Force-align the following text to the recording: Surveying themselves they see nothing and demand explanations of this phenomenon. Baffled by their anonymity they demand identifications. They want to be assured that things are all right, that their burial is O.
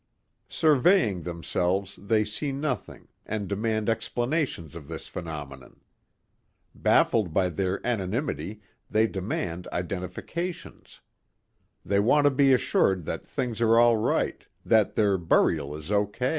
Surveying 0.49 1.21
themselves 1.21 1.95
they 2.01 2.25
see 2.25 2.51
nothing 2.51 3.07
and 3.23 3.47
demand 3.47 3.87
explanations 3.87 4.75
of 4.75 4.87
this 4.87 5.05
phenomenon. 5.07 5.79
Baffled 6.73 7.35
by 7.35 7.49
their 7.49 7.79
anonymity 7.85 8.61
they 8.89 9.05
demand 9.05 9.67
identifications. 9.71 11.01
They 11.85 11.99
want 11.99 12.25
to 12.25 12.31
be 12.31 12.51
assured 12.51 13.05
that 13.05 13.27
things 13.27 13.61
are 13.61 13.77
all 13.77 13.95
right, 13.97 14.43
that 14.65 14.95
their 14.95 15.19
burial 15.19 15.75
is 15.77 15.91
O. 15.91 16.11